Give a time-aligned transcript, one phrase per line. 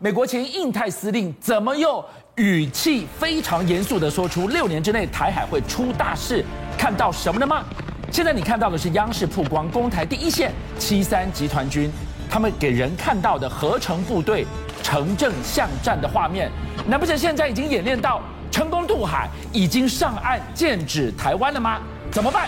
[0.00, 2.04] 美国前印太司令怎么又
[2.36, 6.44] 语气非常严肃地说出六年之内台海会出大事？
[6.78, 7.64] 看到什么了吗？
[8.12, 11.90] 现在你看到的是央视曝光攻台第一线七三集团军，
[12.30, 14.46] 他们给人看到的合成部队
[14.84, 16.48] 乘正向战的画面，
[16.86, 18.22] 难不成现在已经演练到
[18.52, 21.80] 成功渡海，已经上岸剑指台湾了吗？
[22.08, 22.46] 怎么办？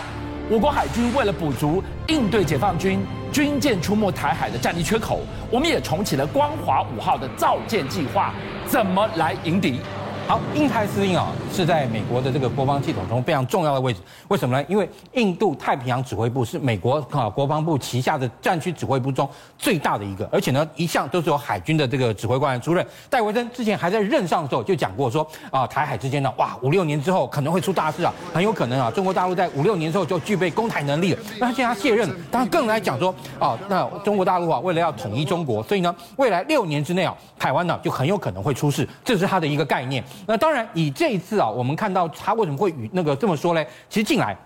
[0.48, 3.01] 我国海军为了补足应对解放军
[3.33, 5.21] 军舰出没台海的战力缺口，
[5.51, 8.35] 我们也重启了光华五号的造舰计划，
[8.67, 9.80] 怎么来迎敌？
[10.30, 13.98] 好，印太司令啊，是在美国的这个国防系统中非常重要的位置。
[14.29, 14.65] 为什么呢？
[14.69, 22.87] 因为印度太平洋指挥部是美国啊国防部旗下的战区指挥部中最大的一个，而且呢，一向都是由海军的这个指挥官来出任。
[23.09, 31.19] 戴维森之前还在任上的时候就讲过说啊，台海之间呢，哇，五六年之后可能会出大事啊，很有可能啊，中国大陆在五六年之后就具备攻台能力了。
[31.41, 40.05] 那现在他卸任了，当然更来讲说啊，那中国大陆啊，为了要统一中国，所以呢，未来六年之内啊，台湾呢就很有可能会出事，这是他的一个概念。
[40.27, 43.67] 那当然，以这一次啊，我们看到他为什么会与那个这么说嘞？
[43.89, 44.36] 其实进来，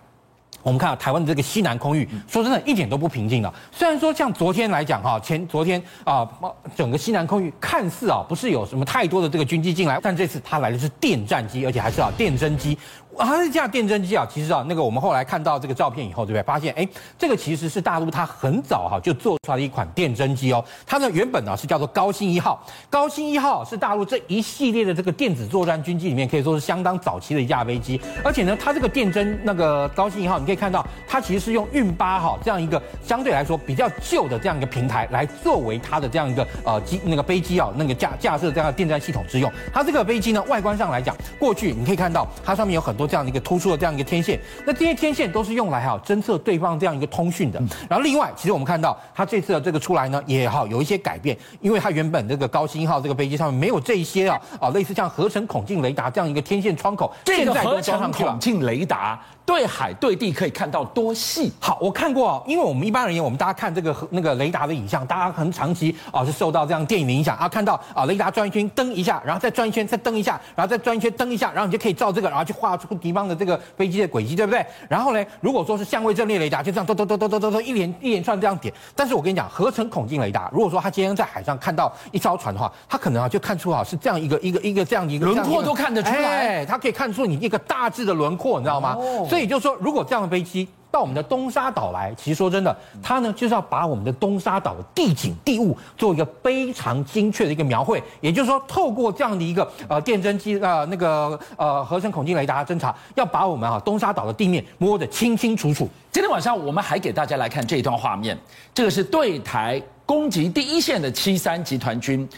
[0.62, 3.52] 我们看到台湾的这个西南空域，说真的，一点都不平静了。
[3.70, 6.26] 虽然说像昨天来讲哈，前昨天啊，
[6.74, 12.78] 整个西南空域看似啊不是有什么太多的这个军机进来，但这次他来的是电战机，而且还是啊电侦机。
[13.18, 16.42] 它，这架电侦机啊，其实啊，那个我们后来看到这个照片以后，对不对？
[16.42, 16.86] 发现，哎，
[17.18, 20.64] 这个其实是大陆它很早哈、就做出来的一款电侦机哦。
[20.86, 28.00] 它呢原本呢是叫做高新一号，高新一号是大陆这一系列的这个电子作战军机里面可以说是相当早期的一架飞机。
[28.24, 39.50] 而且呢，它这个电侦那个高新一号，你可以看到，它其实是用运八号这样一个相对来说比较旧的这样一个平台来作为它的这样一个呃机那个飞机啊那个架架设这样的电站系统之用。
[39.72, 43.03] 它这个飞机呢外观上来讲，过去你可以看到它上面有很多。
[43.06, 47.61] 这样的一个突出的这样一个天线，那这些天线都是用来哈侦测对方这样一个通讯的。
[47.88, 59.20] 然后另外，其实我们看到它这次的这个出来呢，也好有一些改变，因为它原本这个高新一号这个飞机上面没有这一些啊啊类似像合成孔径雷达这样一个天线窗口，这个合成孔径雷达。
[59.46, 61.52] 对海对地可以看到多细？
[61.60, 74.64] 好，我看过哦，因为我们一般而言，我们大家看这个那个雷达的影像，大家很长期啊是受到这样电影的影响啊，看到啊雷达转一圈灯一下，然后再转一圈再灯一下，然后再转一圈灯一下，然后你就可以照这个，然后去画出敌方的这个飞机的轨迹，对不对？
[74.88, 78.72] 然后呢，如果说是相位阵列雷达，就这样咚咚咚咚咚咚咚一连一连串这样点。
[78.96, 88.96] 但是我跟你讲，合成孔径雷达，如果说他今天在海上看到一艘船的话，他可能啊就看出啊是这样一个一个一个这样一个轮廓都看得出来，他可以看出你一个大致的轮廓，你知道吗？
[88.98, 98.00] 哦所以就是说，如果这样的飞机到我们的东沙岛来，其实说真的，它呢就是要把我们的东沙岛的地景地物做一个非常精确的一个描绘。
[98.20, 105.89] 也就是说，透过这样的一个呃电侦机呃那个呃合成孔径雷达侦察，要把我们啊东沙岛的地面摸得清清楚楚。
[106.12, 108.39] 今天晚上我们还给大家来看这一段画面，
[108.72, 112.28] 这个是对台攻击第一线的七三集团军。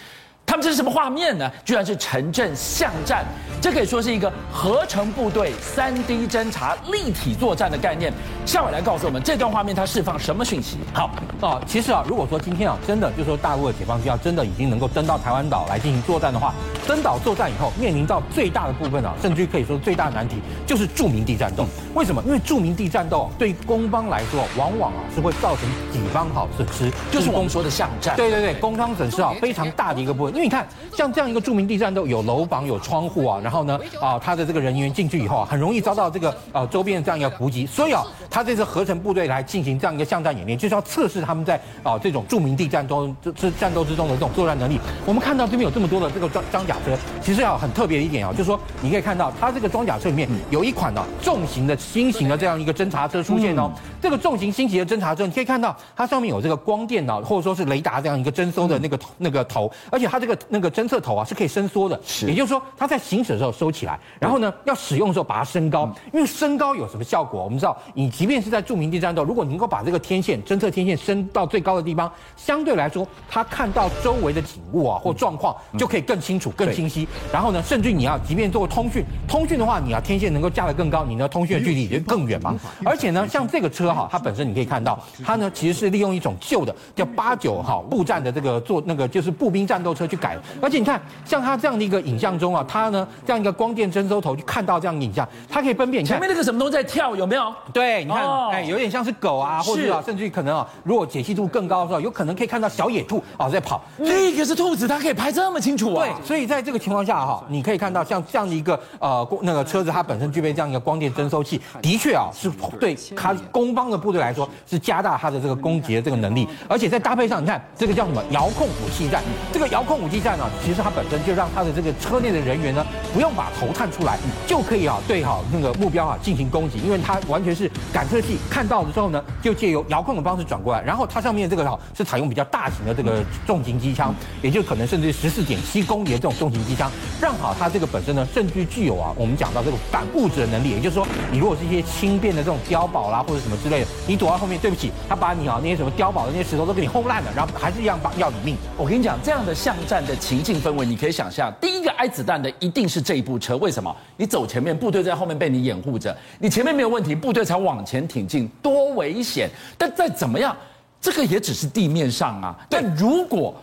[0.47, 1.51] 他们这是什么画面呢？
[1.65, 3.25] 居然是城镇巷战，
[3.61, 8.13] 这可以说是一个合成部队三 D 侦察立体作战的概念。
[8.47, 10.79] 夏伟来告诉我们，这段画面它释放什么讯息？
[10.95, 16.55] 好哦，其实啊，如果说今天啊，真的就是说大陆的解放军要真的已经能够登到台湾岛来进行作战的话，
[16.87, 21.67] 登岛作战以后，面临到最大的部分啊，甚至于可以说最大的难题就是著名地战斗。
[21.95, 22.23] 为什么？
[22.25, 28.15] 因为著名地战斗对于攻方来说，往往啊是会造成己方好损失，就是我们说的巷战。
[28.17, 30.36] 对对对，攻方损失啊非常大的一个部分。
[30.37, 44.79] 因为你看，像这样一个著名地战斗，有楼房、有窗户啊，然后呢，啊，他的这个人员进去以后啊，很容易遭到这个呃周边的这样一个伏击，所以啊，他这次合成部队来进行这样一个巷战演练，就是要测试他们在啊这种著名地战中这战斗之中的这种作战能力。
[45.07, 53.73] 我们看到这边有这么多的这个装装甲车，其实要很特别的一点啊，就是说你可以看到它这个装甲车里面有一款呢重型的新型的这样一个侦察车出现哦。
[54.03, 67.45] 这个重型新型的侦察车，你可以看到它上面有这个光电脑或者说是雷达这样一个侦搜的那个那个头，而且它这那个侦测头啊是可以伸缩的，也就是说它在行驶的时候收起来，然后呢要使用的时候把它升高，因为升高有什么效果？
[67.45, 77.07] 我们知道，你即便是在著名地战斗，如果你能够把这个天线侦测天线升到最高的地方，相对来说，它看到周围的景物啊或状况就可以更清楚、更清晰。
[77.33, 82.55] 然后呢，甚至你要即便做通讯，通讯的话，你要天线能够架得更高，你的通讯的距离也就更远嘛。
[82.85, 90.37] 而且呢，像这个车哈，它本身你可以看到，它呢其实是利用一种旧的叫八九哈步战的这个做那个就是步兵战斗车去改。
[90.61, 96.03] 而且你看，像他这样的一个影像中啊，他呢这样一个光电征收头就看到这样的影像，它可以分辨。
[96.03, 97.53] 你看前面那个什么东西在跳，有没有？
[97.73, 103.83] 对，你看，哎，有点像是狗啊，或者啊，甚至于可能啊，如果解析度更高的时候，有可能可以看到小野兔啊在跑。
[103.99, 106.05] 那个是兔子，它可以拍这么清楚啊。
[106.05, 119.23] 对，所以在这个情况下哈，你可以看到像这样的一个呃那个车子，它本身具备这样一个光电侦搜器，的确啊是对它攻方的部队来说是加大它的这个攻击的这个能力，而且在搭配上你看这个叫什么遥控武器战，
[119.53, 124.17] 这个遥控武武器站呢，其实它本身就让它的这个车内的人员呢，不用把头探出来，
[124.47, 136.89] 就可以啊对好那个目标啊进行攻击，因为它完全是感测器看到了之后呢，就借由遥控的方式转过来，然后它上面这个哈是采用比较大型的这个重型机枪， 也就可能甚至十四点七公里的这种重型机枪，
[137.21, 148.57] 让好它这个本身呢，甚至具有啊我们讲到这个反物质的能力，也就是说，你如果是一些轻便的这种碉堡啦或者什么之类的，你躲在后面，对不起，他把你啊那些什么碉堡的那些石头都给你轰烂了，然后还是一样把要你命。
[148.77, 153.95] 我跟你讲，这样的巷的情境氛围，你可以想象，第一个挨子弹的一定是这一部车，为什么？
[154.17, 159.49] 你走前面，部队在后面被你掩护着，你前面没有问题，部队才往前挺进，多危险！
[159.79, 160.57] 但再怎么样，
[161.01, 162.57] 这个也只是地面上啊。
[162.69, 163.55] 但如果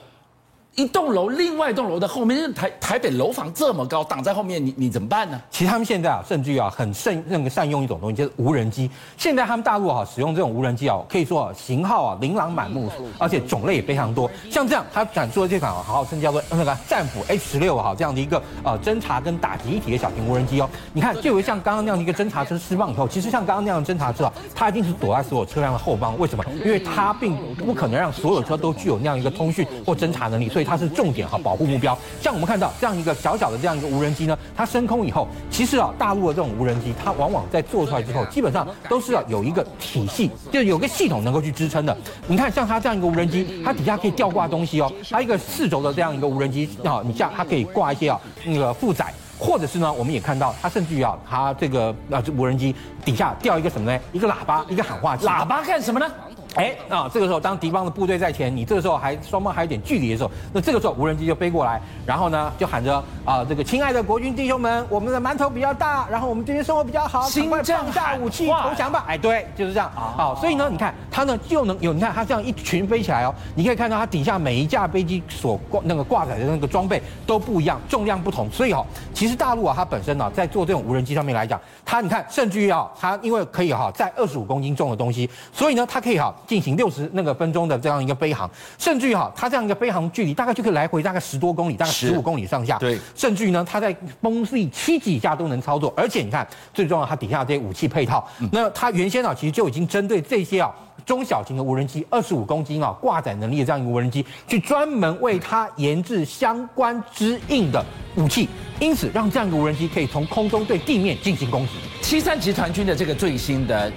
[0.76, 5.40] 一栋楼，另外一栋楼的后面，因为台台北楼房这么高，挡在后面，你你怎么办呢？
[5.52, 8.90] 其实他们现在啊，甚至于啊，很善那个善用一种东西，就是无人机。
[9.16, 12.90] 现在他们大陆啊，使用这种无人机啊，可以说啊，型号啊，琳琅满目，
[13.20, 14.28] 而且种类也非常多。
[14.50, 20.68] 像这样，他展出的这款啊，号称叫做那个战斧 H 十六哈这样的一个呃侦察跟打击一体的小型无人机哦。
[20.92, 26.18] 你看，就有像刚刚那样的一个侦察车释放以后，其实像刚刚那样的侦察车啊，它一定是躲在所有车辆的后方。
[26.18, 26.44] 为什么？
[26.66, 31.38] 因为它并不可能让所有车都具有那样一个通讯或侦察能力，所以它是重点哈。
[31.44, 41.98] 保护目标，像我们看到这样一个小小的这样一个无人机呢，它升空以后，其实啊，大陆的这种无人机，它往往在做出来之后，基本上都是要有一个体系，就有个系统能够去支撑的。
[42.28, 52.74] 你看，像它这样一个无人机，它底下可以吊挂东西哦，它一个四轴的这样一个无人机啊，你像它可以挂一些啊那个负载，或者是呢，我们也看到它甚至于啊，它这个啊无人机
[53.04, 54.00] 底下吊一个什么呢？
[54.14, 55.26] 一个喇叭，一个喊话器。
[55.26, 56.10] 喇叭干什么呢？
[56.56, 69.04] 哎，那，这个时候当敌方的部队在前，你这个时候还双方还有点距离的时候，那这个时候无人机就飞过来，然后呢就喊着啊，这个亲爱的国军弟兄们，我们的馒头比较大，然后我们这边生活比较好，赶快放下武器投降吧！
[69.08, 69.92] 哎，对，就是这样。
[69.96, 86.32] 好，所以呢，你看它呢就能有，你看它这样一群飞起来哦，你可以看到它底下每一架飞机所挂那个挂载的那个装备都不一样，重量不同，所以哦，其实大陆啊，它本身呢在做这种无人机上面来讲，它你看甚至于啊，它因为可以哈载二十五公斤重的东西，所以呢它可以哈。
[86.46, 92.78] 进行六十那个分钟的这样一个飞航，甚至于哈，它这样一个飞航距离大概就可以来回大概十多公里，大概十五公里上下。
[92.78, 95.94] 对，甚至于呢，它在风力七级以下都能操作。
[95.96, 100.74] 而且你看，最重要，它底下这些武器配套，嗯、那它原先啊，其实就已经针对这些啊
[101.06, 107.84] 中小型的无人机，二十五公斤啊挂载能力的这样一个无人机，去专门为它研制相关支应的
[108.16, 108.48] 武器，
[108.80, 111.72] 因此让这样一个无人机可以从空中对地面进行攻击。
[112.02, 113.92] 七三集团军的这个最新的。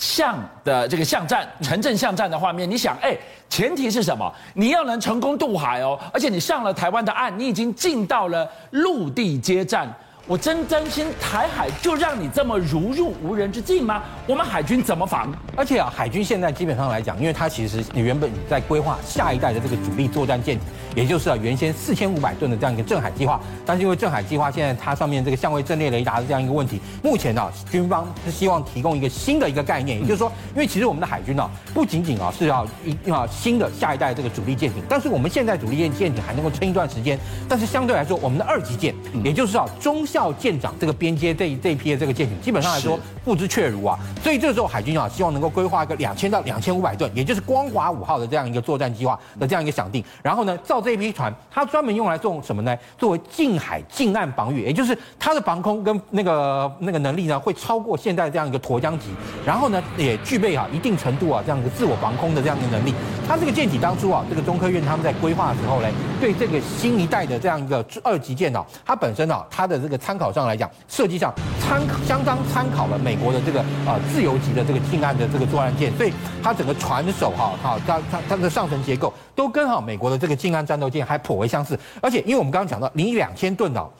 [0.00, 3.14] 巷的这个巷战，城镇巷战的画面，你想，哎，
[3.50, 4.34] 前提是什么？
[4.54, 9.94] 你要能成功渡海哦，而且你上了台湾的岸，你已经进到了陆地接战。
[10.26, 14.02] 我真担心台海就让你这么如入无人之境吗？
[14.28, 15.32] 我们海军怎么防？
[15.56, 37.18] 而且啊，海军现在基本上来讲，因为它其实你原本在规划下一代的这个主力作战舰艇，也就是啊原先四千五百吨的这样一个镇海计划，但是因为镇海计划现在它上面这个相位阵列雷达的这样一个问题，目前呢、啊、军方是希望提供一个新的一个概念，也就是说，因为其实我们的海军呢、啊、不仅仅啊是要一啊新的下一代这个主力舰艇，但是我们现在主力舰舰艇还能够撑一段时间，
[37.48, 38.94] 但是相对来说，我们的二级舰，
[39.24, 52.76] 也就是啊中小到舰长这个边界这一这一批的这个舰艇，基本上来说不知确如啊，所以这时候海军啊希望能够规划一个两千到两千五百吨，也就是光华五号的这样一个作战计划的这样一个想定，然后呢造这一批船，它专门用来做什么呢？
[52.98, 59.06] 作为近海近岸防御，也就是它的防空跟那个那个能力呢会超过现在这样一个沱江级，
[59.46, 62.92] 然后呢也具备啊一定程度啊这样一个自我防空的这样一个能力。
[63.30, 65.88] 它这个舰体当初啊这个中科院他们在规划的时候呢，
[66.20, 83.90] 对这个新一代的这样一个二级舰呢，它本身啊它的这个参考上来讲，设计上参相当参考了美国的这个呃自由级的这个近岸的这个作战舰，所以它整个船首哈哈，它它它的上层结构都跟哈美国的这个近岸战斗舰还颇为相似，而且因为我们刚刚讲到零两千吨的。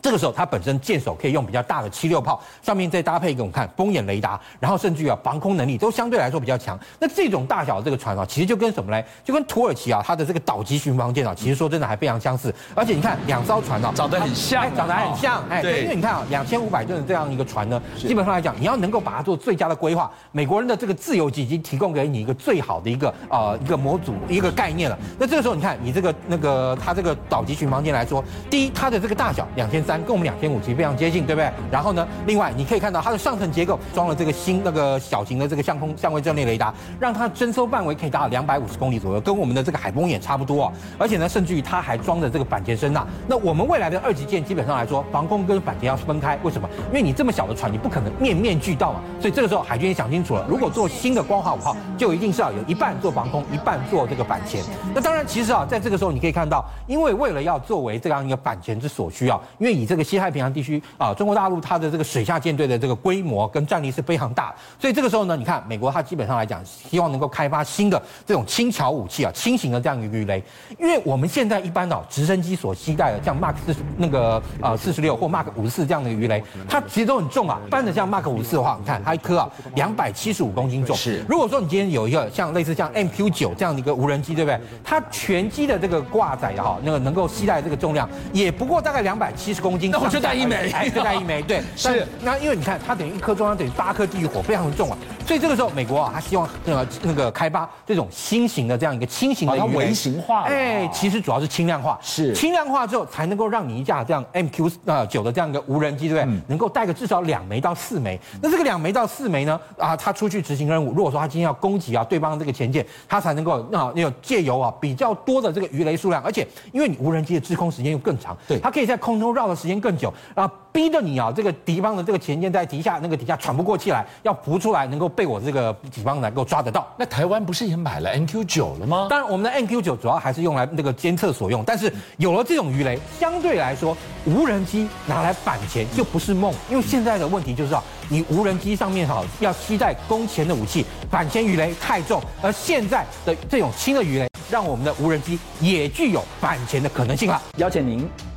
[0.00, 6.78] 这个时候，它本身舰首可以用比较大的七六炮，上面再搭配一个我们看风眼雷达，然后甚至于啊防空能力都相对来说比较强。
[6.98, 9.02] 那这种大小的这个船啊，其实就跟什么呢？
[9.24, 12.54] 就跟土耳其啊它的这个岛级巡防舰啊，其实说真的还非常相似。
[12.74, 24.96] 而且你看两艘船啊，长得很像，哎，长得还很像，哎，对，因为你看啊，两千五百吨的这样一个船呢，基本上来讲，你要能够把它做最佳的规划，美国人的这个自由级已经提供给你一个最好的一个呃一个模组一个概念了。
[25.18, 29.87] 那这个时候你看，你这个那个它这个岛级巡防舰来说，第一，它的这个大小两千。
[29.88, 31.50] 三，跟我们两千五其实非常接近，对不对？
[31.70, 40.72] 然后呢，另外你可以看到它的上层结构装了这个新那个小型的这个相空相位阵列雷达，让它征收范围可以达到两百五十公里左右，跟我们的这个海蜂眼差不多哦。
[40.98, 43.06] 而且呢，甚至于它还装着这个反潜声呐。
[43.26, 46.68] 那我们未来的二级舰基本上来说，防空跟反潜要分开，为什么？
[46.88, 49.00] 因为你这么小的船，你不可能面面俱到嘛。
[49.18, 54.62] 所以这个时候海军也想清楚了，如果做新的光华五号，就一定是要有一半做防空，一半做这个反潜。
[54.94, 70.42] 那当然，其实啊，在这个时候你可以看到，因为为了要作为这样一个反潜之所需啊，因为以这个西太平洋地区啊，中国大陆它的这个水下舰队的这个规模跟战力是非常大，所以这个时候呢，你看美国它基本上来讲，希望能够开发新的这种轻巧武器啊，轻型的这样一个鱼雷，
[70.78, 77.60] 因为我们现在一般哦，直升机所携带的像 Mark 四那个呃四十六或 Mark 五十四这样的鱼雷，它其实都很重啊。
[77.66, 80.96] 一般的像 Mark 五十四的话，你看它一颗啊两百七十五公斤重。
[80.96, 84.60] 是，如果说你今天有一个像类似像 MQ 九这样的一个无人机，对不对？
[84.82, 89.90] 它全机的这个挂载的哈，那个能够携带这个重量也不过大概两百七十公斤。
[89.90, 92.06] 那我就带一枚，哎，就带一枚， 对，是。
[92.22, 94.96] 那因为你看它等于一颗中央等于八颗地狱火，非常的重啊。
[95.26, 100.44] 所以这个时候美国啊，他希望那个那个开发这种新型的这样一个轻型的鱼雷，微型化。
[100.44, 106.40] 哎，其实主要是轻量化，是轻量化之后才能够让你一架这样 MQ 呃九的这样一个无人机，对不对？
[106.46, 108.18] 能够带个至少两枚到四枚。
[108.40, 109.60] 那这个两枚到四枚呢？
[109.76, 126.86] 啊，他出去执行任务，如果说他今天要攻击啊对方这个前舰，他才能够啊那种借由啊比较多的这个鱼雷数量，而且因为你无人机的滞空时间又更长，对，它可以在空中绕的时间更久啊，逼着你啊这个敌方的这个前舰在底下那个底下喘不过气来，要浮出来，能够被我这个己方能够抓得到。
[126.96, 129.08] 那台湾不是也买了 NQ 九了吗？
[129.10, 147.40] 当然，我们的 NQ 九主要还是用来那个监测所用，但是有了这种鱼雷，相对来说，无人机拿来反潜就不是梦，因为现在的问题就是啊，你无人机上面哈要携带攻潜的武器，反潜鱼雷太重，而现在的这种轻的鱼雷，让我们的无人机也具有反潜的可能性了。
[147.56, 148.08] 邀请您